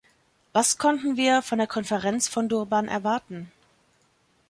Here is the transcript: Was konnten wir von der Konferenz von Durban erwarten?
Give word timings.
Was 0.51 0.79
konnten 0.79 1.15
wir 1.15 1.43
von 1.43 1.59
der 1.59 1.67
Konferenz 1.67 2.27
von 2.27 2.49
Durban 2.49 2.87
erwarten? 2.87 3.51